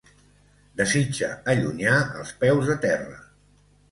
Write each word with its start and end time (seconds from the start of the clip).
Desitja 0.79 1.29
allunyar 1.53 1.99
els 2.21 2.33
peus 2.45 2.69
de 2.71 2.79
terra. 2.89 3.21